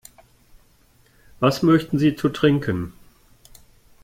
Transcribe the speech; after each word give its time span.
Was 1.39 1.61
möchten 1.61 1.99
Sie 1.99 2.15
zu 2.15 2.29
trinken? 2.29 2.91